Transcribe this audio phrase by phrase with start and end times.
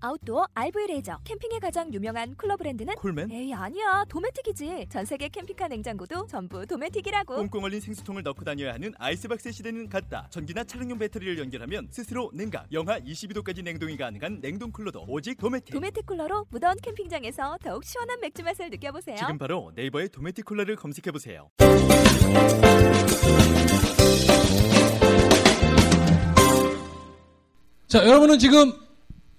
[0.00, 3.30] 아웃도어 RV 레저 캠핑에 가장 유명한 쿨러 브랜드는 콜맨?
[3.30, 8.92] 에이 아니야 도메틱이지 전 세계 캠핑카 냉장고도 전부 도메틱이라고 꽁꽁 얼린 생수통을 넣고 다녀야 하는
[8.98, 10.26] 아이스박스 시대는 갔다.
[10.30, 15.72] 전기나 차량용 배터리를 연결하면 스스로 냉각, 영하 22도까지 냉동이 가능한 냉동 쿨러도 오직 도메틱.
[15.74, 21.10] 도메틱 쿨러로 무더운 캠핑장에서 더욱 시원한 맥주 맛을 느껴보세요 지금 바로 네이버에 도메틱 쿨러를 검색해
[21.12, 21.48] 보세요.
[27.86, 28.72] 자, 여러분은 지금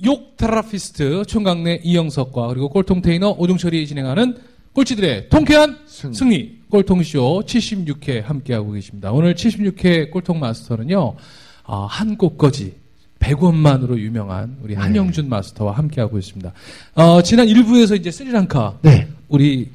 [0.04, 4.36] 욕 테라피스트 총각내 이영석과 그리고 꼴통 테이너 오종철이 진행하는
[4.74, 9.12] 꼴찌들의 통쾌한 승리, 꼴통쇼 76회 함께하고 계십니다.
[9.14, 11.16] 오늘 76회 꼴통 마스터는요,
[11.64, 12.76] 아, 한 꽃거지
[13.20, 16.52] 100원만으로 유명한 우리 한영준 마스터와 함께하고 있습니다.
[16.96, 19.08] 어, 지난 1부에서 이제 스리랑카 네.
[19.30, 19.70] 우리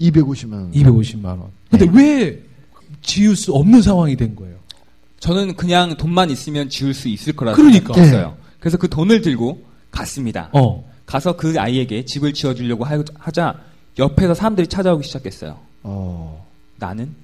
[0.00, 0.72] 250만 원.
[0.72, 1.44] 250만 원.
[1.70, 2.42] 근데 왜
[3.02, 4.56] 지을 수 없는 상황이 된 거예요?
[5.20, 7.94] 저는 그냥 돈만 있으면 지을 수 있을 거라 그러니까.
[7.94, 8.36] 생각했어요.
[8.60, 10.50] 그래서 그 돈을 들고 갔습니다.
[10.52, 10.84] 어.
[11.06, 13.54] 가서 그 아이에게 집을 지어주려고 하- 하자
[13.98, 15.58] 옆에서 사람들이 찾아오기 시작했어요.
[15.82, 16.46] 어.
[16.78, 17.14] 나는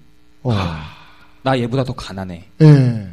[0.42, 0.52] 어.
[1.42, 2.44] 나 얘보다 더 가난해.
[2.60, 3.08] 예.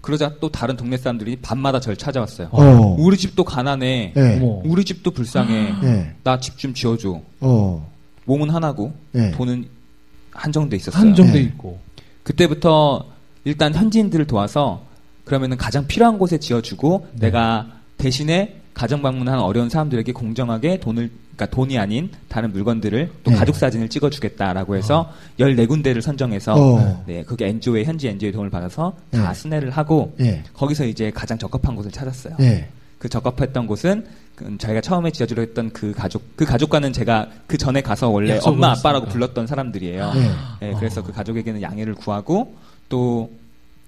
[0.00, 2.48] 그러자 또 다른 동네 사람들이 밤마다 절 찾아왔어요.
[2.52, 2.96] 어.
[2.98, 4.12] 우리 집도 가난해.
[4.16, 4.40] 예.
[4.64, 5.74] 우리 집도 불쌍해.
[5.82, 6.14] 예.
[6.22, 7.20] 나집 좀 지어줘.
[7.40, 7.90] 어.
[8.24, 9.30] 몸은 하나고 예.
[9.32, 9.66] 돈은
[10.32, 11.00] 한정돼 있었어요.
[11.00, 11.40] 한정돼 네.
[11.40, 11.78] 있고.
[12.22, 13.06] 그때부터
[13.44, 14.82] 일단 현지인들을 도와서
[15.24, 17.26] 그러면은 가장 필요한 곳에 지어주고 네.
[17.26, 17.66] 내가
[17.98, 23.36] 대신에 가정 방문한 어려운 사람들에게 공정하게 돈을 그러니까 돈이 아닌 다른 물건들을 또 네.
[23.36, 27.04] 가족 사진을 찍어 주겠다라고 해서 14군데를 선정해서 어.
[27.06, 29.34] 네 그게 엔조의 현지 엔조의 도움을 받아서 다 네.
[29.34, 30.42] 순회를 하고 예.
[30.52, 32.36] 거기서 이제 가장 적합한 곳을 찾았어요.
[32.40, 32.68] 예.
[32.98, 37.80] 그 적합했던 곳은 그 저희가 처음에 지어주려 했던 그 가족 그 가족과는 제가 그 전에
[37.80, 39.06] 가서 원래 약속을 엄마 아빠라고.
[39.06, 40.12] 불렀던 사람들이에요.
[40.14, 40.30] 네.
[40.60, 42.54] 네, 그래서 그 가족에게는 양해를 구하고
[42.88, 43.30] 또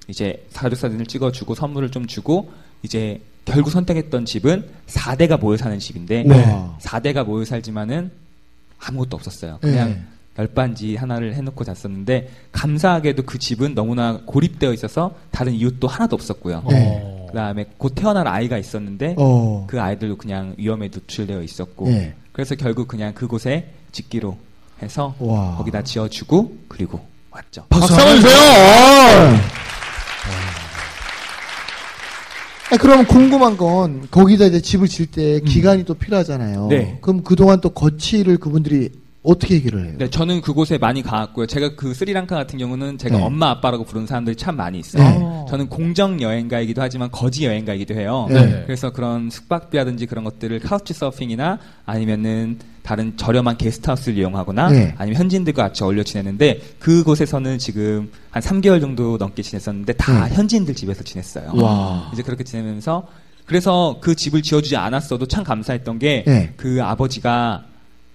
[0.09, 2.50] 이제 가족 사진을 찍어주고 선물을 좀 주고
[2.83, 6.69] 이제 결국 선택했던 집은 4대가 모여 사는 집인데 네.
[6.81, 8.11] 4대가 모여 살지만은
[8.78, 9.59] 아무것도 없었어요.
[9.61, 10.03] 그냥 네.
[10.39, 16.62] 열반지 하나를 해놓고 잤었는데 감사하게도 그 집은 너무나 고립되어 있어서 다른 이웃도 하나도 없었고요.
[16.69, 17.00] 네.
[17.03, 17.27] 어.
[17.31, 19.67] 그다음에 곧 태어날 아이가 있었는데 어.
[19.69, 22.15] 그 아이들도 그냥 위험에 노출되어 있었고 예.
[22.33, 24.37] 그래서 결국 그냥 그곳에 짓기로
[24.83, 25.56] 해서 와.
[25.56, 27.65] 거기다 지어주고 그리고 왔죠.
[27.69, 29.66] 박수 한번 주세요.
[32.72, 36.66] 아, 그럼 궁금한 건 거기다 이제 집을 질 때 기간이 또 필요하잖아요.
[36.69, 36.98] 네.
[37.00, 38.91] 그럼 그동안 또 거치를 그분들이
[39.22, 39.94] 어떻게 해결을 해요?
[39.98, 41.47] 네, 저는 그곳에 많이 가왔고요.
[41.47, 43.22] 제가 그 스리랑카 같은 경우는 제가 네.
[43.25, 45.03] 엄마 아빠라고 부르는 사람들이 참 많이 있어요.
[45.03, 45.47] 네.
[45.48, 48.26] 저는 공정 여행가이기도 하지만 거지 여행가이기도 해요.
[48.31, 48.62] 네.
[48.66, 54.94] 그래서 그런 숙박비라든지 그런 것들을 카우치 서핑이나 아니면은 다른 저렴한 게스트하우스를 이용하거나 네.
[54.97, 60.34] 아니면 현지인들과 같이 어울려 지내는데 그곳에서는 지금 한 3개월 정도 넘게 지냈었는데 다 네.
[60.36, 61.50] 현지인들 집에서 지냈어요.
[61.56, 62.08] 와.
[62.12, 63.08] 이제 그렇게 지내면서
[63.44, 66.52] 그래서 그 집을 지어주지 않았어도 참 감사했던 게 네.
[66.56, 67.64] 그 아버지가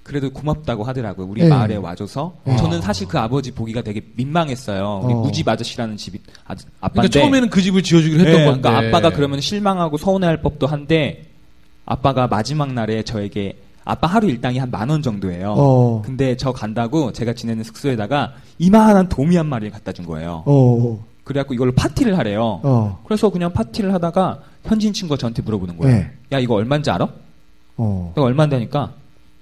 [0.04, 1.28] 그래도 고맙다고 하더라고요.
[1.28, 1.50] 우리 네.
[1.50, 2.34] 마을에 와줘서.
[2.46, 2.56] 와.
[2.56, 5.02] 저는 사실 그 아버지 보기가 되게 민망했어요.
[5.04, 5.18] 우리 어.
[5.18, 7.20] 무집 아저씨라는 집이 아, 그러니까 아빠인데.
[7.20, 8.62] 처음에는 그 집을 지어주기로 했던 네, 건데.
[8.70, 11.26] 그러니까 아빠가 그러면 실망하고 서운해할 법도 한데
[11.86, 15.54] 아빠가 마지막 날에 저에게 아빠 하루 일당이 한 만 원 정도예요.
[15.58, 16.02] 어.
[16.06, 20.44] 근데 저 간다고 제가 지내는 숙소에다가 이만한 도미 한 마리를 갖다 준 거예요.
[20.46, 21.04] 어.
[21.24, 22.60] 그래갖고 이걸로 파티를 하래요.
[22.64, 23.00] 어.
[23.06, 25.96] 그래서 그냥 파티를 하다가 현지인 친구가 저한테 물어보는 거예요.
[25.98, 26.12] 네.
[26.32, 27.08] 야 이거 얼마인지 알아?
[27.78, 28.12] 어.
[28.14, 28.92] 이거 얼마인데 하니까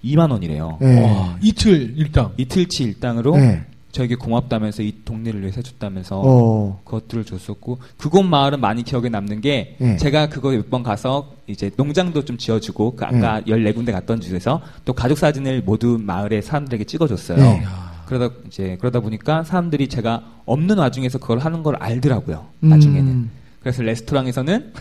[0.04, 0.78] 2만 원이래요.
[0.80, 1.04] 네.
[1.04, 2.32] 와, 이틀 일당.
[2.38, 3.66] 이틀치 일당으로 네.
[3.92, 6.82] 저에게 고맙다면서 이 동네를 위해서 해줬다면서 어.
[6.86, 9.98] 그것들을 줬었고 그곳 마을은 많이 기억에 남는 게 네.
[9.98, 14.94] 제가 그거 몇 번 가서 이제 농장도 좀 지어주고 그 아까 14군데 갔던 집에서 또
[14.94, 17.38] 가족 사진을 모두 마을의 사람들에게 찍어줬어요.
[17.38, 17.64] 네.
[18.06, 22.46] 그러다 이제 그러다 보니까 사람들이 제가 없는 와중에서 그걸 하는 걸 알더라고요.
[22.60, 23.08] 나중에는.
[23.12, 23.32] 음.
[23.62, 24.74] 그래서 레스토랑에서는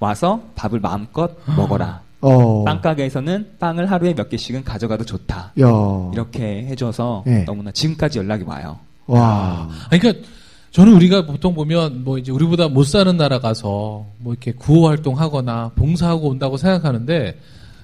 [0.00, 2.02] 와서 밥을 마음껏 먹어라.
[2.20, 2.64] 어.
[2.64, 5.52] 빵 가게에서는 빵을 하루에 몇 개씩은 가져가도 좋다.
[5.60, 6.10] 야.
[6.12, 7.44] 이렇게 해줘서 네.
[7.44, 8.78] 너무나 지금까지 연락이 와요.
[9.06, 9.68] 와.
[9.90, 10.26] 아니, 그러니까
[10.72, 15.72] 저는 우리가 보통 보면 뭐 이제 우리보다 못 사는 나라 가서 뭐 이렇게 구호 활동하거나
[15.76, 17.38] 봉사하고 온다고 생각하는데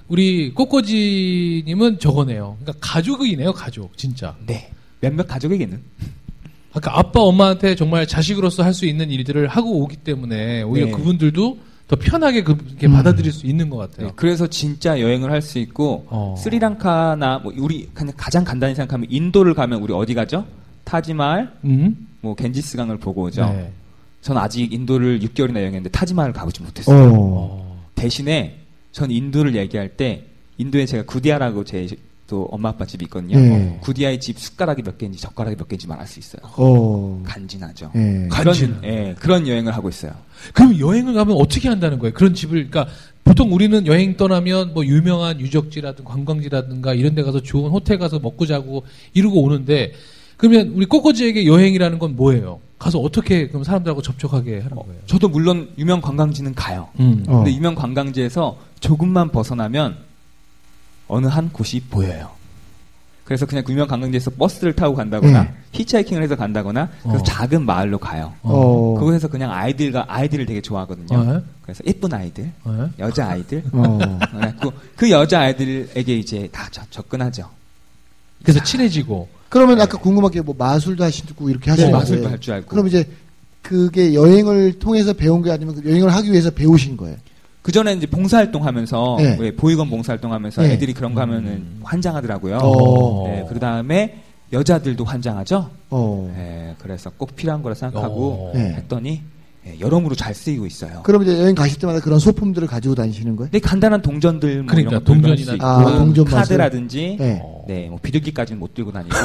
[0.08, 2.56] 우리 꼬꼬지님은 저거네요.
[2.60, 4.34] 그러니까 가족이네요, 가족 진짜.
[4.46, 4.70] 네.
[5.00, 5.80] 몇몇 가족에게는
[6.70, 10.92] 그러니까 아빠 엄마한테 정말 자식으로서 할 수 있는 일들을 하고 오기 때문에 오히려 네.
[10.92, 12.92] 그분들도 더 편하게 그, 음.
[12.92, 14.06] 받아들일 수 있는 것 같아요.
[14.08, 16.34] 네, 그래서 진짜 여행을 할 수 있고 어.
[16.38, 20.46] 스리랑카나 뭐 우리 그냥 가장 간단히 생각하면 인도를 가면 우리 어디 가죠?
[20.84, 22.08] 타지마할, 음?
[22.22, 23.44] 뭐 겐지스강을 보고 오죠.
[23.46, 23.70] 네.
[24.22, 27.12] 저는 아직 인도를 6개월이나 여행했는데 타지마을 가보지 못했어요.
[27.14, 27.84] 어.
[27.94, 28.58] 대신에
[28.92, 30.24] 전 인도를 얘기할 때
[30.56, 31.86] 인도에 제가 구디아라고 제
[32.26, 33.38] 또 엄마 아빠 집이 있거든요.
[33.38, 33.78] 네.
[33.82, 36.40] 구디아의 집 숟가락이 몇 개인지 젓가락이 몇 개인지 말할 수 있어요.
[36.56, 37.22] 어.
[37.24, 37.90] 간지나죠.
[37.94, 38.28] 예.
[38.30, 38.80] 간지나.
[38.80, 40.12] 그런, 예, 그런 여행을 하고 있어요.
[40.54, 42.14] 그럼 여행을 가면 어떻게 한다는 거예요?
[42.14, 42.92] 그런 집을 그러니까
[43.24, 48.46] 보통 우리는 여행 떠나면 뭐 유명한 유적지라든 관광지라든가 이런 데 가서 좋은 호텔 가서 먹고
[48.46, 49.92] 자고 이러고 오는데
[50.36, 52.60] 그러면 우리 꼬꼬지에게 여행이라는 건 뭐예요?
[52.78, 55.00] 가서 어떻게 그럼 사람들하고 접촉하게 하는 거예요?
[55.06, 56.88] 저도 물론 유명 관광지는 가요.
[57.00, 57.24] 음.
[57.28, 57.38] 어.
[57.38, 59.96] 근데 유명 관광지에서 조금만 벗어나면
[61.08, 62.30] 어느 한 곳이 보여요.
[63.24, 65.54] 그래서 그냥 그 유명 관광지에서 버스를 타고 간다거나 네.
[65.72, 67.22] 히치하이킹을 해서 간다거나 그래서 어.
[67.22, 68.34] 작은 마을로 가요.
[68.42, 68.94] 어.
[68.98, 71.16] 그곳에서 그냥 아이들과 아이들을 되게 좋아하거든요.
[71.18, 71.42] 어.
[71.62, 72.90] 그래서 예쁜 아이들, 어?
[72.98, 73.62] 여자 아이들.
[73.72, 73.98] 어.
[74.30, 77.48] 그래갖고 그 여자 아이들에게 이제 다 저- 접근하죠.
[78.42, 82.32] 그래서 친해지고 그러면 아까 궁금한 게 뭐 마술도 하시고 이렇게 네, 하시는 마술도 거예요.
[82.32, 82.66] 할줄 알고.
[82.68, 83.08] 그럼 이제
[83.62, 87.16] 그게 여행을 통해서 배운 게 아니면 그 여행을 하기 위해서 배우신 거예요.
[87.64, 89.38] 그 전에 이제 봉사활동 하면서 네.
[89.40, 90.72] 왜 보육원 봉사활동 하면서 네.
[90.74, 92.58] 애들이 그런 거 하면은 환장하더라고요.
[92.58, 93.26] 어.
[93.26, 94.18] 네, 그 다음에
[94.52, 95.70] 여자들도 환장하죠.
[95.88, 96.32] 어.
[96.36, 98.52] 네, 그래서 꼭 필요한 거라 생각하고 어.
[98.54, 98.74] 네.
[98.74, 99.22] 했더니
[99.66, 101.00] 예, 여러모로 잘 쓰이고 있어요.
[101.04, 103.50] 그럼 이제 여행 가실 때마다 그런 소품들을 가지고 다니시는 거예요?
[103.50, 106.24] 근데 간단한 동전들 뭐 그러니까 이런 동전이나- 있고 아, 동전.
[106.26, 107.40] 카드라든지 네.
[107.42, 107.64] 어.
[107.66, 109.16] 네, 뭐 비둘기까지는 못 들고 다니고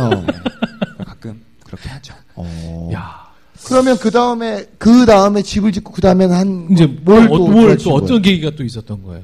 [0.00, 0.08] 어.
[0.08, 2.14] 네, 가끔 그렇게 하죠.
[2.36, 2.88] 어.
[2.94, 3.21] 야
[3.66, 7.84] 그러면 그 다음에 그 다음에 집을 짓고 그 다음에는 한 이제 뭘뭘또 또, 뭘 구하신
[7.84, 8.22] 또 어떤?
[8.22, 9.22] 계기가 또 있었던 거예요?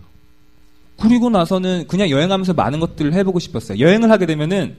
[1.00, 3.78] 그리고 나서는 그냥 여행하면서 많은 것들을 해보고 싶었어요.
[3.78, 4.76] 여행을 하게 되면은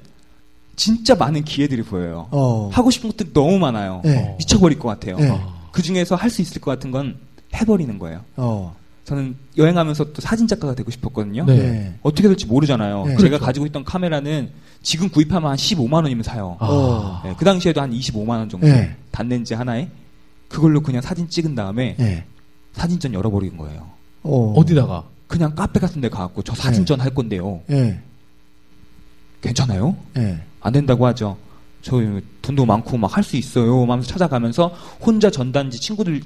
[0.75, 2.27] 진짜 많은 기회들이 보여요.
[2.31, 2.69] 어.
[2.71, 4.01] 하고 싶은 것들이 너무 많아요.
[4.03, 4.35] 네.
[4.39, 5.17] 미쳐버릴 것 같아요.
[5.17, 5.39] 네.
[5.71, 7.17] 그 중에서 할 수 있을 것 같은 건
[7.53, 8.21] 해버리는 거예요.
[8.37, 8.75] 어.
[9.05, 11.45] 저는 여행하면서 또 사진 작가가 되고 싶었거든요.
[11.45, 11.55] 네.
[11.57, 11.95] 네.
[12.01, 13.05] 어떻게 될지 모르잖아요.
[13.05, 13.09] 네.
[13.17, 13.45] 제가 그렇죠.
[13.45, 14.49] 가지고 있던 카메라는
[14.81, 16.55] 지금 구입하면 한 15만 원이면 사요.
[16.59, 16.65] 아.
[16.67, 17.21] 어.
[17.25, 18.95] 네, 그 당시에도 한 25만 원 정도 네.
[19.11, 19.89] 단렌즈 하나에
[20.47, 22.23] 그걸로 그냥 사진 찍은 다음에 네.
[22.73, 23.89] 사진전 열어버린 거예요.
[24.23, 24.53] 어.
[24.55, 25.03] 어디다가?
[25.27, 27.61] 그냥 카페 같은 데 가갖고 저 사진전 할 건데요.
[27.69, 27.99] 예.
[29.41, 29.95] 괜찮아요?
[30.17, 30.41] 예.
[30.61, 31.37] 안 된다고 하죠.
[31.81, 31.97] 저
[32.41, 33.83] 돈도 많고 막 할 수 있어요.
[33.83, 34.67] 하면서 찾아가면서
[35.01, 36.21] 혼자 전단지 친구들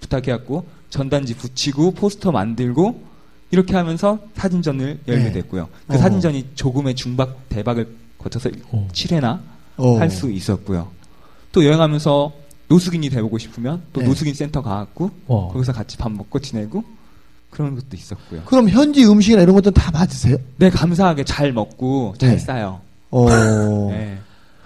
[0.00, 3.02] 부탁해갖고 전단지 붙이고 포스터 만들고
[3.50, 5.32] 이렇게 하면서 사진전을 열게 네.
[5.32, 5.68] 됐고요.
[5.86, 5.98] 그 어.
[5.98, 8.88] 사진전이 조금의 중박 대박을 거쳐서 어.
[8.92, 9.40] 7회나
[9.76, 9.98] 어.
[9.98, 10.88] 할수 있었고요.
[11.52, 12.32] 또 여행하면서
[12.68, 14.06] 노숙인이 돼보고 싶으면 또 네.
[14.06, 15.48] 노숙인 센터 가갖고 어.
[15.52, 16.84] 거기서 같이 밥 먹고 지내고
[17.50, 18.42] 그런 것도 있었고요.
[18.44, 20.36] 그럼 현지 음식이나 이런 것들은 다 맞으세요?
[20.58, 22.38] 네, 감사하게 잘 먹고 잘 네.
[22.38, 22.80] 싸요.
[23.10, 23.26] 어.
[23.90, 24.18] 네.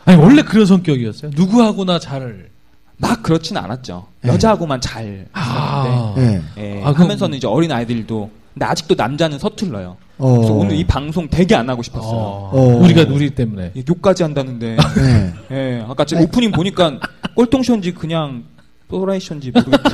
[0.05, 1.31] 아니 원래 그런 성격이었어요.
[1.37, 2.50] 누구하고나 잘.
[2.99, 4.06] 막 그렇지는 않았죠.
[4.23, 4.31] 네.
[4.31, 6.14] 여자하고만 잘 아.
[6.19, 6.43] 예.
[6.58, 9.97] 예, 아, 그럼- 하면서는 이제 어린 아이들도 근데 아직도 남자는 서툴러요.
[10.19, 10.37] 어.
[10.37, 12.11] 그래서 오늘 이 방송 되게 안 하고 싶었어요.
[12.13, 12.51] 어.
[12.53, 12.61] 어.
[12.83, 13.73] 우리가 우리 때문에.
[13.77, 15.35] 예, 욕까지 한다는데 네.
[15.51, 16.17] 예, 아까 제.
[16.23, 16.99] 오프닝 보니까
[17.35, 18.45] 꼴통쇼인지 그냥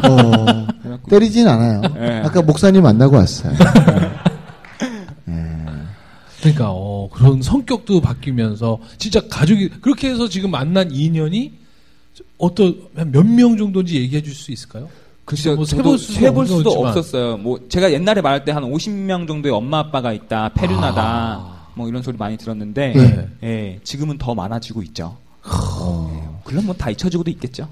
[0.08, 0.66] 어.
[0.82, 1.82] 그래갖고 때리진 않아요.
[1.98, 2.22] 예.
[2.24, 3.52] 아까 목사님 만나고 왔어요.
[5.28, 5.32] 예.
[6.40, 11.52] 그러니까 어, 그런 성격도 바뀌면서 진짜 가족이 그렇게 해서 지금 만난 인연이
[12.38, 12.74] 어떤
[13.12, 14.88] 몇 명 정도인지 얘기해 줄 수 있을까요?
[15.28, 16.70] 글쎄요, 뭐 세볼 수도 세볼 수도.
[16.86, 17.36] 없었어요.
[17.36, 21.66] 뭐 제가 옛날에 말할 때 한 50명 정도의 엄마 아빠가 있다, 페르나다, 아.
[21.74, 23.28] 뭐 이런 소리 많이 들었는데, 네.
[23.44, 25.16] 예, 지금은 더 많아지고 있죠.
[25.44, 26.40] 어.
[26.44, 27.68] 물론 뭐다 잊혀지고도 있겠죠.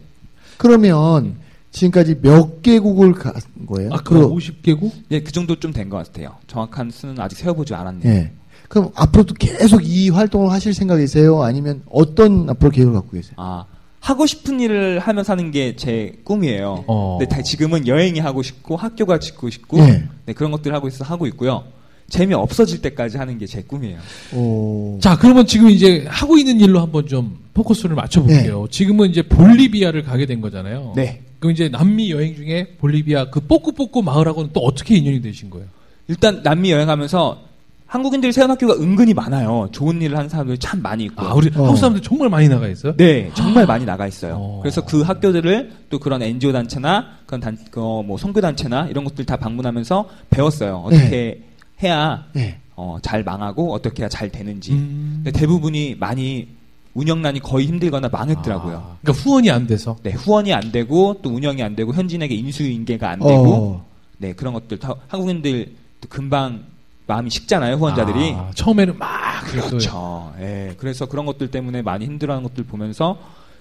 [0.58, 1.37] 그러면
[1.73, 3.33] 지금까지 몇 개국을 간
[3.66, 3.90] 거예요?
[3.92, 4.90] 아까 50개국?
[5.11, 6.37] 예, 그 정도 좀 된 것 같아요.
[6.47, 8.12] 정확한 수는 아직 세어보지 않았네요.
[8.12, 8.33] 예.
[8.69, 11.42] 그럼 앞으로도 계속 이 활동을 하실 생각이세요?
[11.42, 13.35] 아니면 어떤 앞으로 계획을 갖고 계세요?
[13.37, 13.64] 아,
[14.06, 16.84] 하고 싶은 일을 하며 사는 게 제 꿈이에요.
[16.86, 17.18] 어.
[17.18, 20.04] 근데 다 지금은 여행이 하고 싶고 학교가 짓고 싶고 예.
[20.26, 21.64] 네, 그런 것들을 하고 있어서 하고 있고요.
[22.08, 23.98] 재미 없어질 때까지 하는 게 제 꿈이에요.
[24.34, 24.98] 어.
[25.02, 28.68] 자, 그러면 지금 이제 하고 있는 일로 한번 좀 포커스를 맞춰볼게요.
[28.70, 30.92] 지금은 이제 볼리비아를 가게 된 거잖아요.
[30.94, 31.22] 네.
[31.40, 35.66] 그럼 이제 남미 여행 중에 볼리비아 그 뽀꾸뽀꾸 마을하고는 또 어떻게 인연이 되신 거예요?
[36.06, 37.46] 일단 남미 여행하면서
[37.87, 39.69] 한국인들이 세운 학교가 은근히 많아요.
[39.71, 41.23] 좋은 일을 하는 사람들이 참 많이 있고.
[41.25, 41.64] 아, 우리 어.
[41.64, 42.97] 한국 사람들 정말 많이 나가 있어요?
[42.97, 44.35] 네, 정말 많이 나가 있어요.
[44.37, 44.59] 어.
[44.61, 49.25] 그래서 그 학교들을 또 그런 NGO 단체나 그런 단, 어, 뭐 선교 단체나 이런 것들
[49.25, 50.83] 다 방문하면서 배웠어요.
[50.87, 51.43] 어떻게
[51.83, 52.59] 해야 예.
[52.75, 54.73] 어, 잘 망하고 어떻게 해야 잘 되는지.
[54.73, 55.23] 음.
[55.23, 56.49] 근데 대부분이 많이
[56.95, 58.76] 운영난이 거의 힘들거나 망했더라고요.
[58.76, 59.97] 아, 그러니까 후원이 안 돼서.
[60.02, 63.87] 네, 후원이 안 되고 또 운영이 안 되고 현진에게 인수인계가 안 되고 어.
[64.19, 66.64] 네 그런 것들 다 한국인들 또 금방
[67.06, 69.68] 마음이 식잖아요 후원자들이 아, 처음에는 막 그랬어요.
[69.70, 70.34] 그렇죠.
[70.40, 73.18] 예, 그래서 그런 것들 때문에 많이 힘들어하는 것들 보면서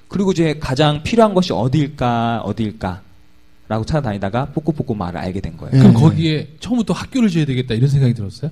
[0.07, 3.01] 그리고 이제 가장 필요한 것이 어디일까 어디일까
[3.67, 5.71] 라고 찾아다니다가 뽀꼬뽀꼬 말을 알게 된 거예요.
[5.71, 5.99] 그럼 네.
[5.99, 8.51] 거기에 처음부터 학교를 지어야 되겠다 이런 생각이 들었어요?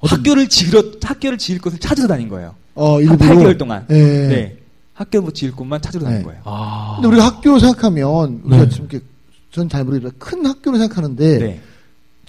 [0.00, 2.54] 어떤- 학교를 지으러 학교를 지을 것을 찾으러 다닌 거예요.
[2.74, 3.34] 어, 한 일부러.
[3.36, 3.86] 8개월 동안.
[3.90, 3.94] 예.
[3.94, 4.58] 네.
[4.94, 6.26] 학교 지을 곳만 찾으러 다니는 네.
[6.28, 6.42] 거예요.
[6.44, 6.94] 아.
[6.96, 8.68] 근데 우리가 학교로 생각하면 우리가 네.
[8.68, 9.04] 지금 이렇게
[9.52, 11.60] 전 잘 모르겠지만 큰 학교로 생각하는데 네.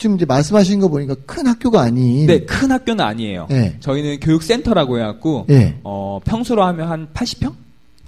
[0.03, 3.47] 지금 이제 말씀하신 거 보니까 큰 학교가 아닌 네, 큰 학교는 아니에요.
[3.49, 3.77] 네.
[3.79, 5.79] 저희는 교육센터라고 해갖고 예.
[5.85, 7.53] 어, 평수로 하면 한 80평?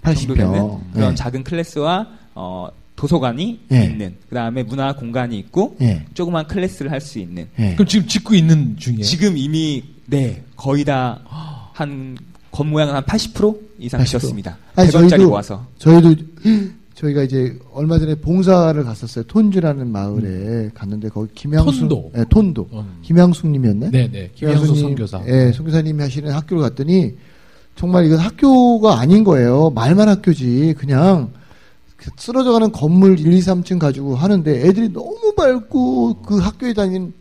[0.01, 0.35] 80평.
[0.35, 1.15] 되는 그런 예.
[1.15, 3.85] 작은 클래스와 어, 도서관이 예.
[3.85, 6.05] 있는 그 다음에 문화 공간이 있고 예.
[6.13, 7.75] 조그만 클래스를 할 수 있는 예.
[7.75, 9.03] 그럼 지금 짓고 있는 중이에요.
[9.05, 12.17] 지금 이미 네 거의 다한
[12.51, 14.05] 겉모양은 한 80% 이상 80%.
[14.05, 14.57] 지었습니다.
[14.75, 16.13] 아니, 100원짜리 저희도- 모아서 저희도
[16.95, 19.25] 저희가 이제 얼마 전에 봉사를 갔었어요.
[19.25, 22.11] 톤도라는 마을에 갔는데 거기 김양수 톤도.
[22.17, 22.69] 예, 톤도.
[22.73, 22.99] 음.
[23.01, 23.91] 김양숙님이었네.
[23.91, 24.31] 네네.
[24.33, 25.23] 김양수 김양수님, 선교사.
[25.27, 27.15] 예, 선교사님이 하시는 학교를 갔더니
[27.75, 29.69] 정말 이건 학교가 아닌 거예요.
[29.71, 30.73] 말만 학교지.
[30.77, 31.31] 그냥
[31.97, 37.11] 그 쓰러져가는 건물 1, 2, 3층 가지고 하는데 애들이 너무 밝고 그 학교에 다니는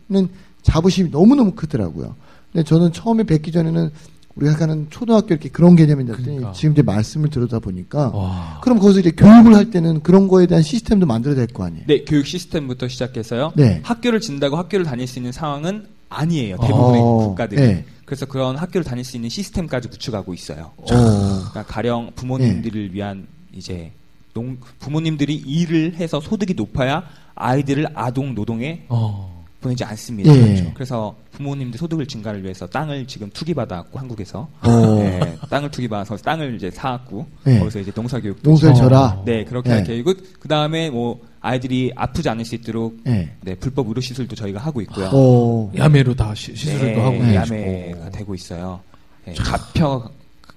[0.61, 2.15] 자부심이 너무 너무 크더라고요.
[2.51, 3.89] 근데 저는 처음에 뵙기 전에는
[4.35, 6.51] 우리가 가는 초등학교 이렇게 그런 개념인데 그러니까.
[6.51, 8.59] 지금 이제 말씀을 들어다 보니까 와.
[8.61, 11.85] 그럼 거기서 이제 교육을 할 때는 그런 거에 대한 시스템도 만들어야 될 거 아니에요.
[11.87, 13.53] 네 교육 시스템부터 시작해서요.
[13.55, 13.79] 네.
[13.83, 16.57] 학교를 진다고 학교를 다닐 수 있는 상황은 아니에요.
[16.57, 17.61] 대부분의 어, 국가들이.
[17.61, 17.85] 네.
[18.03, 20.71] 그래서 그런 학교를 다닐 수 있는 시스템까지 구축하고 있어요.
[20.77, 20.85] 어.
[20.85, 23.91] 그러니까 가령 부모님들을 위한 이제
[24.33, 27.03] 농, 부모님들이 일을 해서 소득이 높아야
[27.35, 29.34] 아이들을 아동 노동에 어.
[29.65, 30.33] 보내지 않습니다.
[30.33, 30.39] 예.
[30.39, 30.71] 그렇죠.
[30.75, 34.95] 그래서 부모님들 소득을 증가를 위해서 땅을 지금 투기받아갖고 한국에서 어.
[34.99, 37.57] 네, 땅을 투기받아서 땅을 이제 사갖고 예.
[37.59, 38.77] 거기서 이제 농사교육도 농사를 어.
[38.77, 39.23] 져라.
[39.25, 39.73] 네 그렇게 예.
[39.75, 43.31] 할 계획이고 그 다음에 뭐 아이들이 아프지 않을 수 있도록 예.
[43.41, 45.09] 네 불법 의료 시술도 저희가 하고 있고요.
[45.11, 45.71] 어.
[45.75, 48.09] 야매로 다 시, 시술도 네, 하고 야매가.
[48.11, 48.79] 되고 있어요.
[49.25, 50.09] 네, 잡혀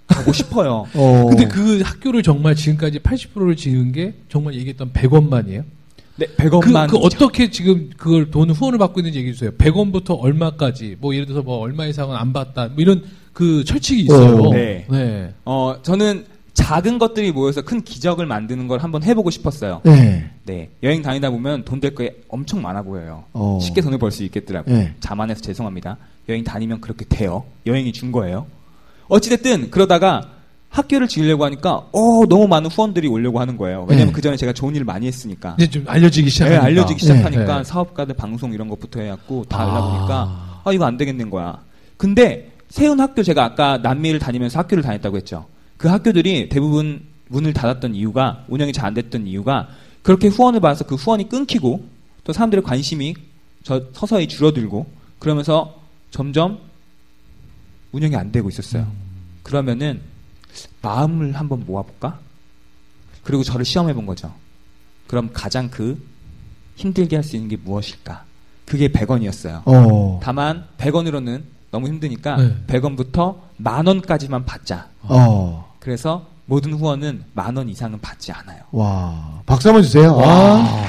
[0.06, 0.86] 가고 싶어요.
[0.94, 1.26] 어.
[1.28, 5.64] 근데 그 학교를 정말 지금까지 80%를 지은 게 정말 얘기했던 100원만이에요?
[6.18, 9.50] 네, 그, 100원만 그 어떻게 지금 그걸 돈 후원을 받고 있는지 얘기해 주세요.
[9.52, 14.36] 100원부터 얼마까지 뭐 예를 들어서 뭐 얼마 이상은 안 받다 뭐 이런 그 철칙이 있어요.
[14.36, 14.84] 어, 네.
[14.90, 15.32] 네.
[15.44, 19.80] 어 저는 작은 것들이 모여서 큰 기적을 만드는 걸 한번 해보고 싶었어요.
[19.84, 20.28] 네.
[20.44, 23.24] 네 여행 다니다 보면 돈될게 엄청 많아 보여요.
[23.32, 23.60] 어.
[23.62, 24.74] 쉽게 돈을 벌 수 있겠더라고요.
[24.76, 24.94] 네.
[24.98, 25.96] 자만해서 죄송합니다.
[26.28, 27.44] 여행 다니면 그렇게 돼요.
[27.64, 28.46] 여행이 준 거예요.
[29.06, 30.30] 어찌됐든 그러다가
[30.70, 33.86] 학교를 지으려고 하니까 어 너무 많은 후원들이 오려고 하는 거예요.
[33.88, 34.12] 왜냐면 네.
[34.12, 35.56] 그 전에 제가 좋은 일을 많이 했으니까.
[35.58, 36.64] 이제 좀 알려지기 네, 시작하니까.
[36.64, 37.64] 알려지기 시작하니까 네.
[37.64, 39.62] 사업가들 방송 이런 것부터 해갖고 다 아.
[39.62, 41.58] 알아보니까 아 이거 안 되겠는 거야.
[41.96, 45.46] 근데 세운 학교 제가 아까 남미를 다니면서 학교를 다녔다고 했죠.
[45.78, 49.68] 그 학교들이 대부분 문을 닫았던 이유가 운영이 잘 안 됐던 이유가
[50.02, 51.84] 그렇게 후원을 받아서 그 후원이 끊기고
[52.24, 53.14] 또 사람들의 관심이
[53.62, 54.86] 저 서서히 줄어들고
[55.18, 55.74] 그러면서
[56.10, 56.58] 점점
[57.92, 58.86] 운영이 안 되고 있었어요.
[59.42, 60.00] 그러면은
[60.82, 62.18] 마음을 한번 모아볼까?
[63.22, 64.32] 그리고 저를 시험해 본 거죠.
[65.06, 66.00] 그럼 가장 그
[66.76, 68.24] 힘들게 할 수 있는 게 무엇일까?
[68.66, 69.62] 그게 100원이었어요.
[69.64, 70.20] 어.
[70.22, 72.56] 다만 100원으로는 너무 힘드니까 네.
[72.66, 74.88] 100원부터 만 원까지만 받자.
[75.02, 75.74] 어.
[75.80, 78.62] 그래서 모든 후원은 만 원 이상은 받지 않아요.
[78.72, 79.42] 와.
[79.46, 80.12] 박수 한번 주세요.
[80.12, 80.16] 아.
[80.16, 80.84] 와.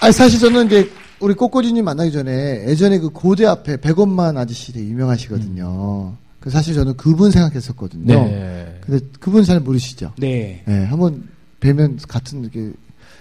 [0.00, 4.86] 아니, 사실 저는 이제 우리 꼬꼬지님 만나기 전에 예전에 그 고대 앞에 100원만 아저씨 되게
[4.88, 6.12] 유명하시거든요.
[6.12, 8.14] 그 사실 저는 그분 생각했었거든요.
[8.14, 8.78] 네.
[8.80, 10.12] 근데 그분 잘 모르시죠?
[10.16, 10.62] 네.
[10.66, 11.28] 네, 한번
[11.60, 12.72] 뵈면 같은 이렇게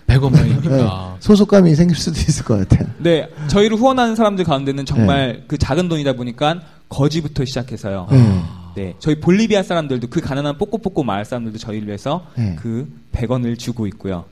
[0.07, 0.69] 100원만이니까.
[0.69, 0.87] 네,
[1.19, 2.89] 소속감이 생길 수도 있을 것 같아요.
[2.99, 3.27] 네.
[3.47, 8.07] 저희를 후원하는 사람들 가운데는 정말 그 작은 돈이다 보니까 거지부터 시작해서요.
[8.11, 8.43] 네.
[8.75, 8.93] 네.
[8.99, 12.55] 저희 볼리비아 사람들도 그 가난한 뽀꼬뽀꼬 마을 사람들도 저희를 위해서 네.
[12.59, 14.25] 그 100원을 주고 있고요.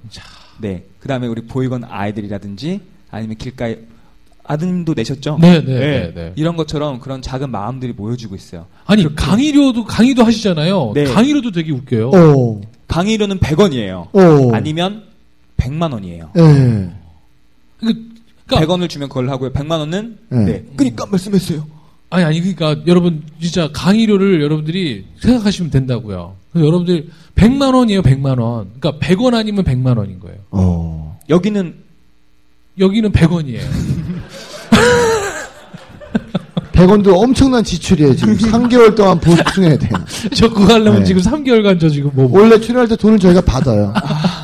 [0.59, 0.85] 네.
[0.99, 3.79] 그 다음에 우리 보육원 아이들이라든지 아니면 길가에
[4.45, 5.37] 아드님도 내셨죠?
[5.39, 6.33] 네, 네, 네, 네.
[6.35, 8.65] 이런 것처럼 그런 작은 마음들이 모여지고 있어요.
[8.85, 10.91] 아니 강의료도 강의도 하시잖아요.
[10.93, 11.05] 네.
[11.05, 12.09] 강의료도 되게 웃겨요.
[12.09, 12.61] 오.
[12.87, 14.13] 강의료는 100원이에요.
[14.13, 14.53] 오.
[14.53, 15.03] 아니면
[15.57, 16.31] 100만 원이에요.
[16.35, 16.91] 네.
[17.79, 18.11] 그,
[18.45, 19.51] 그러니까 100원을 주면 그걸 하고요.
[19.51, 20.45] 100만 원은 네.
[20.45, 20.65] 네.
[20.75, 21.65] 그러니까 말씀했어요.
[22.09, 26.35] 아니 아니 그러니까 여러분 진짜 강의료를 여러분들이 생각하시면 된다고요.
[26.51, 28.71] 그래서 여러분들 100만 원이에요, 100만 원.
[28.79, 30.37] 그러니까 100원 아니면 100만 원인 거예요.
[30.51, 31.17] 어.
[31.29, 31.75] 여기는
[32.79, 33.61] 여기는 100원이에요.
[36.73, 38.15] 100원도 엄청난 지출이에요.
[38.15, 39.91] 지금 3개월 동안 보충해야 돼요.
[40.33, 41.05] 저 그거 하려면 네.
[41.05, 43.93] 지금 3개월간 저 지금 뭐 원래 출연할 때 돈을 저희가 받아요.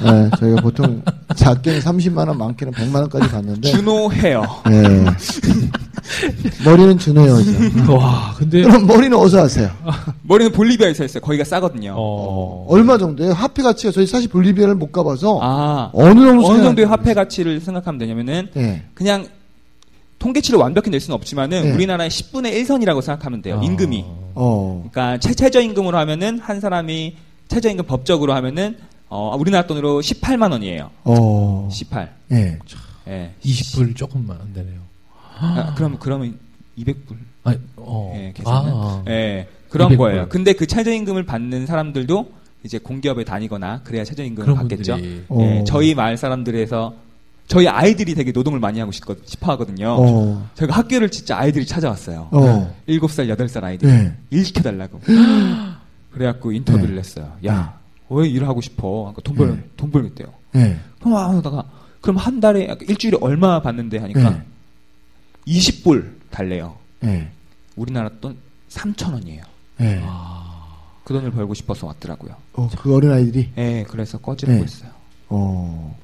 [0.03, 1.01] 네, 저희가 보통
[1.35, 3.71] 작게는 30만원, 많게는 100만원까지 받는데.
[3.71, 4.43] 준호 헤어.
[4.69, 5.05] 네.
[6.63, 7.51] 머리는 준호요죠.
[7.93, 9.69] 와, 근데 그럼 머리는 어디서 하세요?
[10.23, 11.21] 머리는 볼리비아에서 했어요.
[11.21, 11.93] 거기가 싸거든요.
[11.97, 12.65] 어.
[12.69, 13.33] 얼마 정도예요?
[13.33, 15.89] 화폐 가치가 저희 사실 볼리비아를 못 가봐서 아.
[15.93, 18.83] 어느 정도 어느 정도의 화폐 가치를 생각하면 되냐면은 네.
[18.93, 19.25] 그냥
[20.19, 21.71] 통계치를 완벽히 낼 수는 없지만은 네.
[21.71, 23.59] 우리나라의 10분의 1선이라고 생각하면 돼요.
[23.61, 23.63] 아.
[23.63, 24.05] 임금이.
[24.35, 24.87] 어.
[24.91, 27.15] 그러니까 최, 최저 임금으로 하면은 한 사람이
[27.47, 30.91] 최저 임금 법적으로 하면은 어, 우리나라 돈으로 18만 원이에요.
[31.05, 31.67] 어.
[31.71, 32.13] 18.
[32.33, 32.59] 예.
[33.07, 33.33] 예.
[33.43, 34.79] 20불 조금만 안 되네요.
[35.39, 36.37] 아, 그럼 그러면
[36.77, 37.15] 200불.
[37.43, 38.13] 아니, 어.
[38.15, 38.71] 예, 계산은.
[38.73, 39.03] 아.
[39.07, 39.97] 예, 그런 200불.
[39.97, 40.29] 거예요.
[40.29, 42.31] 근데 그 최저 임금을 받는 사람들도
[42.65, 44.93] 이제 공기업에 다니거나 그래야 최저 임금을 그런 받겠죠.
[44.97, 45.21] 분들이.
[45.39, 45.63] 예, 어.
[45.65, 46.93] 저희 마을 사람들에서
[47.49, 49.95] 저희 아이들이 되게 노동을 많이 하고 싶거, 싶어 하거든요.
[49.99, 50.49] 어.
[50.53, 52.29] 저희가 학교를 진짜 아이들이 찾아왔어요.
[52.31, 52.75] 어.
[52.85, 54.15] 일곱 살 여덟 살 아이들이 네.
[54.29, 55.01] 일 시켜달라고.
[56.13, 56.99] 그래갖고 인터뷰를 네.
[56.99, 57.35] 했어요.
[57.47, 57.79] 야,
[58.09, 59.11] 왜 일을 하고 싶어?
[59.11, 59.63] 그러니까 돈 벌, 네.
[59.75, 60.27] 돈 벌겠대요.
[60.55, 60.79] 예.
[60.99, 61.63] 그럼 아, 하다가
[62.01, 64.43] 그럼 한 달에 일주일에 얼마 받는데 하니까 네.
[65.47, 66.75] 20불 달래요.
[67.03, 67.31] 예.
[67.75, 68.37] 우리나라 돈
[68.69, 69.41] 3천 원이에요.
[69.81, 70.03] 예.
[71.03, 72.35] 그 돈을 벌고 싶어서 왔더라고요.
[72.53, 73.49] 어, 그 어린 아이들이.
[73.57, 74.63] 예, 그래서 꺼지라고 네.
[74.63, 74.91] 했어요.
[75.29, 75.97] 어.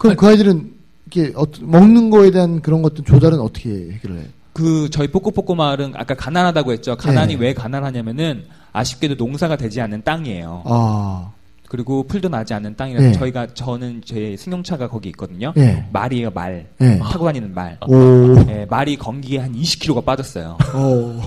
[0.00, 0.70] 그럼 그 아이들은
[1.12, 4.24] 이렇게 어떤- 먹는 거에 대한 그런 것들 조달은 어떻게 해결해요?
[4.52, 6.96] 그 저희 뽀꼬뽀꼬 마을은 아까 가난하다고 했죠.
[6.96, 7.40] 가난이 네.
[7.46, 10.62] 왜 가난하냐면은 아쉽게도 농사가 되지 않는 땅이에요.
[10.66, 11.30] 아.
[11.68, 13.12] 그리고 풀도 나지 않는 땅이라서 네.
[13.12, 15.52] 저희가 저는 제 승용차가 거기 있거든요.
[15.56, 15.84] 예.
[15.92, 16.66] 말이에요, 말.
[16.80, 16.98] 예.
[16.98, 17.78] 타고 다니는 말.
[17.86, 18.36] 오.
[18.48, 20.58] 예, 말이 건기에 한 20kg가 빠졌어요.
[20.74, 21.20] 어.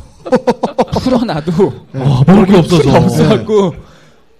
[1.02, 1.52] 풀어놔도
[1.94, 2.96] 아, 먹을 게 없어서.
[2.98, 3.74] 없어갖고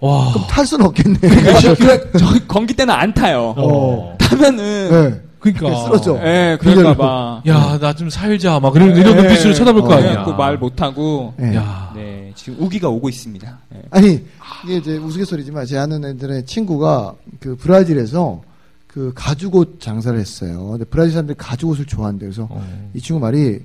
[0.00, 0.32] 와.
[0.34, 1.18] 그럼 탈 수는 없겠네.
[1.78, 3.54] 그, 저 건기 때는 안 타요.
[3.56, 4.16] 어.
[4.34, 5.20] 타면은 예.
[5.40, 5.84] 그러니까.
[5.84, 6.16] 쓰러져.
[6.24, 7.42] 예, 그럴까 봐.
[7.46, 8.58] 야, 나 좀 살자.
[8.60, 9.22] 막 이런, 이런 예.
[9.22, 9.92] 눈빛으로 쳐다볼 거 어.
[9.92, 10.08] 아니야.
[10.10, 11.54] 그래갖고 말 못 하고 예.
[11.54, 11.92] 야.
[11.94, 13.58] 네 지금 우기가 오고 있습니다.
[13.74, 13.82] 예.
[13.90, 14.24] 아니
[14.64, 18.42] 이게 이제 우스갯소리지만 제 아는 애들의 친구가 그 브라질에서
[18.86, 20.68] 그 가죽옷 장사를 했어요.
[20.70, 22.24] 근데 브라질 사람들이 가죽옷을 좋아한대.
[22.26, 22.90] 그래서 어.
[22.94, 23.60] 이 친구 말이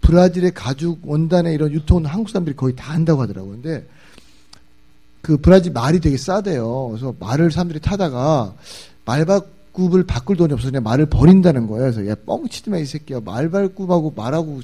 [0.00, 3.52] 브라질의 가죽 원단의 이런 유통은 한국 사람들이 거의 다 한다고 하더라고요.
[3.60, 3.84] 근데
[5.20, 6.88] 그 브라질 말이 되게 싸대요.
[6.90, 8.54] 그래서 말을 사람들이 타다가
[9.04, 9.24] 말
[9.78, 11.92] 발굽을 바꿀 돈이 없어서 그냥 말을 버린다는 거예요.
[11.92, 13.20] 그래서 야 뻥치지 마 이 새끼야.
[13.24, 14.60] 말 발굽하고 말하고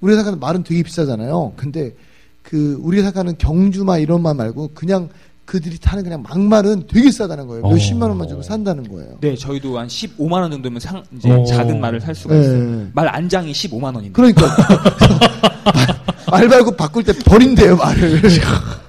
[0.00, 1.52] 우리가 생각하는 말은 되게 비싸잖아요.
[1.56, 1.94] 근데
[2.42, 5.08] 그 우리가 생각하는 경주마 이런 말 말고 그냥
[5.44, 7.64] 그들이 타는 그냥 막말은 되게 싸다는 거예요.
[7.64, 7.72] 어.
[7.72, 9.16] 몇십만 원만 주고 산다는 거예요.
[9.20, 11.44] 네 저희도 한 15만 원 정도면 상 이제 어.
[11.44, 12.40] 작은 말을 살 수가 예.
[12.40, 12.86] 있어요.
[12.92, 14.10] 말 안장이 15만 원인데.
[14.12, 14.42] 그러니까
[16.30, 18.22] 말, 말 발굽 바꿀 때 버린대요 말을.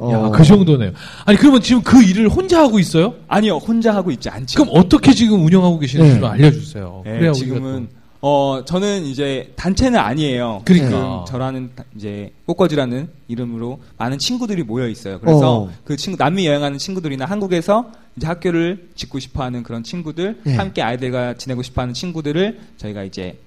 [0.00, 0.12] 어.
[0.12, 0.92] 야, 그 정도네요.
[1.26, 3.14] 아니, 그러면 지금 그 일을 혼자 하고 있어요?
[3.28, 4.64] 아니요 혼자 하고 있지 않죠.
[4.64, 6.20] 그럼 어떻게 지금 운영하고 계시는지 네.
[6.20, 7.02] 좀 알려주세요.
[7.06, 7.88] 예, 그래야 우리가 지금은
[8.22, 10.60] 어 저는 이제 단체는 아니에요.
[10.66, 11.24] 그러니까.
[11.24, 15.18] 그 저라는 다- 이제 꽃거지라는 이름으로 많은 친구들이 모여 있어요.
[15.20, 15.70] 그래서 어.
[15.84, 20.54] 그 친구 남미 여행하는 친구들이나 한국에서 이제 학교를 짓고 싶어하는 그런 친구들, 예.
[20.54, 23.38] 함께 아이들과 지내고 싶어하는 친구들을 저희가 이제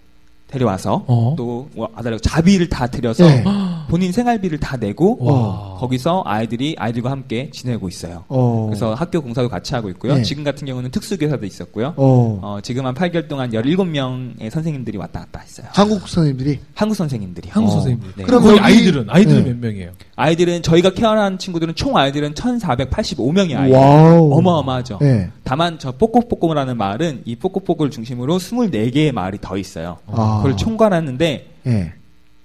[0.47, 1.35] 데려와서 어.
[1.37, 3.43] 또 와- 와달라고 자비를 다 들여서 예.
[3.87, 5.77] 본인 생활비를 다 내고 와.
[5.79, 8.23] 거기서 아이들이 아이들과 함께 지내고 있어요.
[8.27, 8.65] 어.
[8.69, 10.17] 그래서 학교 공사도 같이 하고 있고요.
[10.17, 10.23] 예.
[10.23, 11.93] 지금 같은 경우는 특수교사도 있었고요.
[11.97, 12.39] 어.
[12.41, 15.67] 어, 지금 한 8개월 동안 17명의 선생님들이 왔다 갔다 했어요.
[15.71, 17.49] 한국 선생님들이 한국 선생님들이.
[17.49, 17.73] 한국 어.
[17.73, 18.13] 선생님들.
[18.17, 18.23] 네.
[18.23, 19.49] 그럼 아이들은, 아이들은 네.
[19.53, 19.91] 몇 명이에요?
[20.15, 23.71] 아이들은 저희가 care한 친구들은 총 아이들은 1,485명의 아이.
[23.71, 24.37] 와우.
[24.37, 24.99] 어마어마하죠.
[25.01, 25.29] 예.
[25.43, 29.97] 다만 저 뽀꼬뽀꼬라는 마을은 이 뽀꼬뽀꼬를 중심으로 24개의 마을이 더 있어요.
[30.07, 30.37] 아.
[30.41, 31.93] 그걸 총괄하는데 예.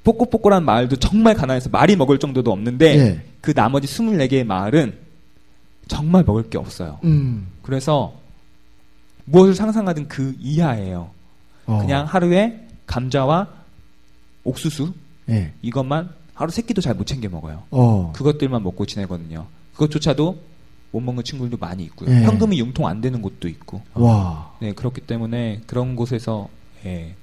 [0.09, 3.23] 뽀꼬뽀꼬라는 마을도 정말 가난해서 말이 먹을 정도도 없는데 예.
[3.43, 4.97] 그 나머지 24개의 마을은
[5.87, 6.99] 정말 먹을 게 없어요.
[7.05, 7.49] 음.
[7.63, 8.15] 그래서
[9.27, 11.11] 무엇을 상상하든 그 이하예요.
[11.67, 11.79] 어.
[11.79, 13.49] 그냥 하루에 감자와
[14.45, 14.95] 옥수수
[15.29, 15.53] 예.
[15.61, 17.65] 이것만 하루 세 끼도 잘 못 챙겨 먹어요.
[17.71, 18.13] 어.
[18.15, 19.47] 그것들만 먹고 지내거든요.
[19.75, 20.39] 그것조차도
[20.91, 22.11] 못 먹는 친구들도 많이 있고요.
[22.11, 22.23] 예.
[22.25, 23.83] 현금이 융통 안 되는 곳도 있고.
[23.93, 24.55] 와.
[24.61, 26.49] 네, 그렇기 때문에 그런 곳에서
[26.87, 27.15] 예,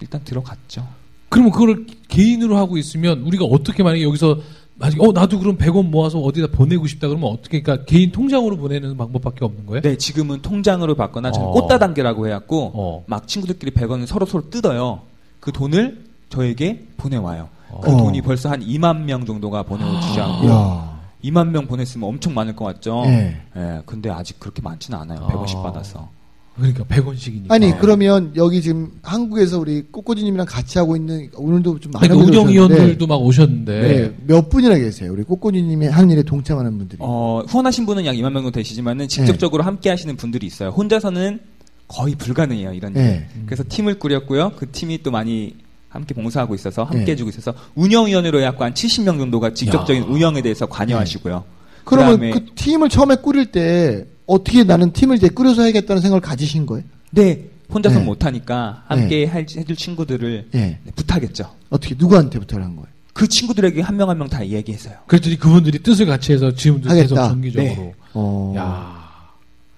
[0.00, 0.86] 일단 들어갔죠.
[1.34, 4.38] 그러면 그걸 개인으로 하고 있으면 우리가 어떻게 만약에 여기서
[4.76, 8.96] 만약에 어 나도 그럼 100원 모아서 어디다 보내고 싶다 그러면 어떻게 그러니까 개인 통장으로 보내는
[8.96, 9.80] 방법밖에 없는 거예요?
[9.82, 11.50] 네, 지금은 통장으로 받거나 저는 어.
[11.50, 13.04] 꽃다 단계라고 해갖고 어.
[13.08, 15.00] 막 친구들끼리 100원을 서로 서로 뜯어요.
[15.40, 17.48] 그 돈을 저에게 보내와요.
[17.82, 17.96] 그 어.
[17.96, 21.00] 돈이 벌써 한 2만 명 정도가 보내주셔갖고 야.
[21.24, 23.02] 2만 명 보냈으면 엄청 많을 것 같죠.
[23.06, 23.36] 예.
[23.56, 25.18] 예, 근데 아직 그렇게 많지는 않아요.
[25.20, 25.28] 아.
[25.28, 26.08] 100원씩 받아서.
[26.56, 27.50] 그러니까 100원씩이니까.
[27.50, 33.06] 아니 그러면 여기 지금 한국에서 우리 꼬꼬지님이랑 같이 하고 있는 오늘도 좀 많은 그러니까 운영위원들도
[33.06, 34.14] 막 오셨는데 네.
[34.26, 35.12] 몇 분이나 계세요?
[35.12, 36.98] 우리 꼬꼬지님의 하는 일에 동참하는 분들이.
[37.02, 40.68] 어, 후원하신 분은 약 2만 명 정도 되시지만은 직접적으로 함께 하시는 분들이 있어요.
[40.70, 41.40] 혼자서는
[41.88, 43.02] 거의 불가능해요, 이런 일.
[43.02, 43.28] 네.
[43.46, 44.52] 그래서 팀을 꾸렸고요.
[44.56, 45.54] 그 팀이 또 많이
[45.88, 47.12] 함께 봉사하고 있어서 함께 네.
[47.12, 50.06] 해주고 있어서 운영위원회로 약 한 70명 정도가 직접적인 야.
[50.06, 51.44] 운영에 대해서 관여하시고요.
[51.84, 56.84] 그러면 그 팀을 처음에 꾸릴 때 어떻게 나는 팀을 이제 꾸려서 해야겠다는 생각을 가지신 거예요?
[57.10, 58.04] 네, 혼자서 네.
[58.04, 60.58] 못하니까 함께 할- 해줄 친구들을 예.
[60.58, 61.50] 네, 부탁했죠.
[61.70, 62.88] 어떻게 누구한테 부탁을 한 거예요?
[63.12, 64.94] 그 친구들에게 한 명 한 명다 이야기했어요.
[65.06, 67.28] 그랬더니 그분들이 뜻을 같이 해서 지금도 계속 하겠다.
[67.28, 67.68] 정기적으로.
[67.74, 67.94] 네.
[68.14, 68.54] 어.
[68.56, 69.04] 야.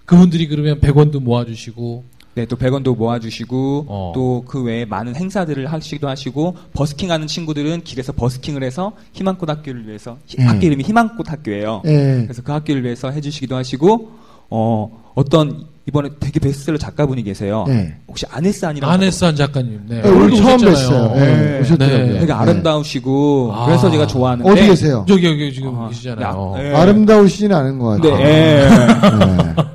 [0.05, 2.05] 그분들이 그러면 100원도 모아주시고
[2.37, 4.13] 네, 또 100원도 모아주시고 어.
[4.15, 10.19] 또그 외에 많은 행사들을 하시기도 하시고 버스킹 하는 친구들은 길에서 버스킹을 해서 희망꽃 학교를 위해서
[10.27, 10.47] 히- 음.
[10.49, 11.83] 학교 이름이 희망꽃 학교예요.
[11.87, 12.23] 예.
[12.25, 14.11] 그래서 그 학교를 위해서 해주시기도 하시고
[14.51, 17.65] 어, 어떤 이번에 되게 베스트셀러 작가분이 계세요.
[17.69, 17.95] 네.
[18.09, 19.83] 혹시 아네스 안이라고 아네스한 작가님.
[19.89, 20.03] 네.
[20.03, 20.57] 네, 오늘 처음.
[20.57, 21.15] 뵀어요.
[21.15, 21.61] 네, 네.
[21.61, 22.13] 오셨더라고요.
[22.13, 22.19] 네.
[22.21, 23.67] 되게 아름다우시고 아.
[23.67, 25.05] 그래서 제가 좋아하는데 어디 계세요?
[25.09, 26.55] 저기 여기 지금 아, 계시잖아요.
[26.57, 26.75] 야, 네.
[26.75, 28.27] 아름다우시진 않은 것 네, 같아요.
[28.27, 28.69] 예.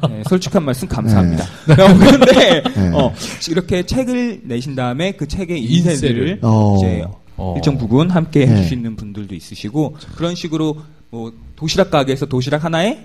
[0.09, 0.15] 네.
[0.17, 1.45] 네, 솔직한 말씀 감사합니다.
[1.65, 2.91] 그런데 네.
[2.93, 3.13] 어,
[3.49, 5.93] 이렇게 책을 내신 다음에 그 책의 인쇄를.
[5.93, 6.75] 인쇄를 어.
[6.77, 7.05] 이제
[7.37, 7.53] 어.
[7.55, 8.51] 일정 부분 함께 네.
[8.57, 10.75] 해주시는 분들도 있으시고 그런 식으로
[11.09, 12.99] 뭐 도시락 가게에서 도시락 하나에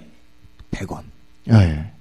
[0.72, 1.15] 100원.
[1.50, 1.92] 예.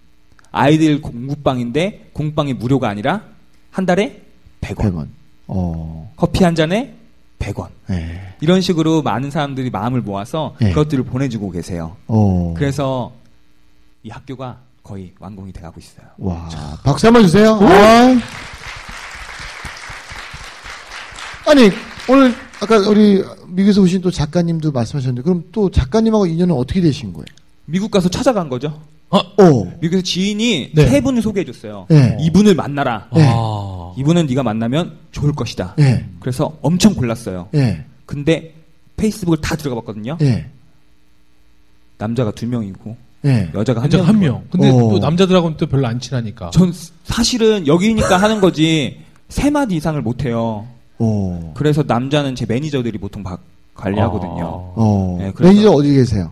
[0.51, 3.23] 아이들 공부방인데 공부방이 무료가 아니라
[3.71, 4.21] 한 달에
[4.61, 4.75] 100원.
[4.77, 5.07] 100원.
[5.47, 6.11] 어.
[6.15, 6.95] 커피 한 잔에
[7.39, 7.67] 100원.
[7.91, 8.35] 예.
[8.41, 10.69] 이런 식으로 많은 사람들이 마음을 모아서 네.
[10.69, 11.97] 그것들을 보내주고 계세요.
[12.07, 12.53] 어.
[12.55, 13.11] 그래서
[14.03, 16.07] 이 학교가 거의 완공이 돼가고 있어요.
[16.17, 16.49] 와.
[16.83, 17.59] 박수 한번 주세요.
[17.61, 18.19] 아.
[21.47, 21.69] 아니,
[22.09, 27.25] 오늘 아까 우리 미국에서 오신 또 작가님도 말씀하셨는데 그럼 또 작가님하고 인연은 어떻게 되신 거예요?
[27.65, 28.79] 미국 가서 찾아간 거죠.
[29.11, 29.65] 오.
[29.79, 30.87] 미국에서 지인이 네.
[30.87, 31.85] 세 분을 소개해줬어요.
[31.89, 32.17] 네.
[32.19, 33.07] 이분을 만나라.
[33.15, 33.21] 네.
[33.33, 33.93] 아.
[33.97, 35.75] 이분은 네가 만나면 좋을 것이다.
[35.79, 36.05] 예.
[36.19, 37.47] 그래서 엄청 골랐어요.
[37.55, 37.83] 예.
[38.05, 38.53] 근데
[38.97, 40.17] 페이스북을 다 들어가 봤거든요.
[40.21, 40.47] 예.
[41.97, 43.49] 남자가 두 명이고 예.
[43.53, 44.07] 여자가 한 명.
[44.07, 44.43] 한 명.
[44.51, 44.73] 근데 어.
[44.77, 46.49] 또 남자들하고는 또 별로 안 친하니까.
[46.51, 46.73] 전
[47.05, 50.67] 사실은 여기니까 하는 거지 세 마디 이상을 못 해요.
[50.97, 51.53] 오.
[51.53, 53.37] 그래서 남자는 제 매니저들이 보통 바-
[53.73, 54.43] 관리하거든요.
[54.75, 55.17] 어.
[55.19, 56.31] 네, 그래서- 매니저 어디 계세요?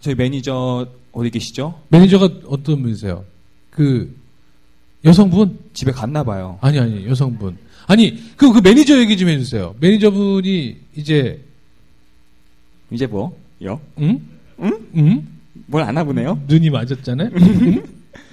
[0.00, 1.74] 저희 매니저 어디 계시죠?
[1.88, 3.24] 매니저가 어떤 분이세요?
[3.70, 4.14] 그
[5.04, 5.58] 여성분?
[5.72, 6.58] 집에 갔나 봐요.
[6.60, 7.56] 아니 아니 여성분.
[7.86, 9.74] 아니 그 그 매니저 얘기 좀 해주세요.
[9.80, 11.42] 매니저분이 이제
[12.90, 13.36] 이제 뭐?
[13.64, 13.80] 요?
[13.98, 14.20] 응?
[14.60, 14.72] 응?
[14.96, 15.26] 응?
[15.66, 16.40] 뭘 안 하보네요?
[16.48, 17.30] 눈이 맞았잖아요.
[17.36, 17.82] 응?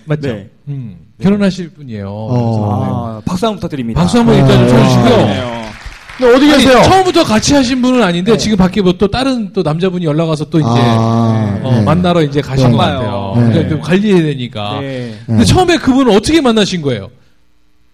[0.05, 0.27] 맞죠?
[0.27, 0.49] 네.
[0.67, 0.97] 음.
[1.21, 2.05] 결혼하실 분이에요.
[2.29, 4.01] 그래서 아, 박수 한번 부탁드립니다.
[4.01, 4.83] 박수 한번 일단 좀 아.
[4.83, 5.60] 쳐주시고요.
[6.21, 6.27] 네.
[6.27, 6.81] 근데 어디 아니, 계세요?
[6.83, 10.59] 처음부터 같이 하신 분은 아닌데 지금 밖에 뭐 또 다른 또 남자분이 연락 와서 또
[10.59, 11.81] 이제 아, 어, 네.
[11.83, 12.99] 만나러 이제 가신 것 정말요.
[12.99, 13.33] 같아요.
[13.37, 13.41] 네.
[13.49, 14.79] 그러니까 좀 관리해야 되니까.
[14.81, 15.17] 네.
[15.25, 17.09] 근데 처음에 그분을 어떻게 만나신 거예요?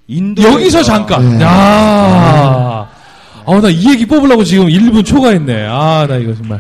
[0.08, 1.38] 인도 여기서 잠깐.
[1.38, 1.44] 네.
[1.46, 2.90] 야.
[3.50, 5.68] 아, 나 이 얘기 뽑으려고 지금 1분 초과했네.
[5.70, 6.60] 아, 나 이거 정말.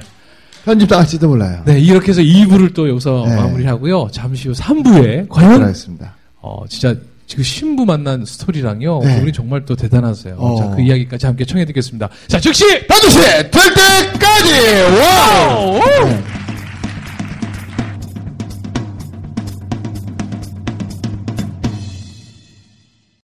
[0.64, 1.62] 편집 당할지도 몰라요.
[1.66, 3.36] 네, 이렇게 해서 2부를 또 여기서 네.
[3.36, 4.08] 마무리하고요.
[4.12, 6.14] 잠시 후 3부에 과연 알겠습니다.
[6.42, 6.96] 어, 진짜
[7.28, 9.02] 지금 신부 만난 스토리랑요.
[9.04, 9.20] 네.
[9.22, 10.36] 우리 정말 또 대단하세요.
[10.38, 10.56] 어.
[10.58, 12.10] 자, 그 이야기까지 함께 청해 듣겠습니다.
[12.28, 14.52] 자, 즉시 반드시 될 때까지
[14.98, 15.74] 와우!
[15.78, 16.06] 와우!
[16.06, 16.24] 네.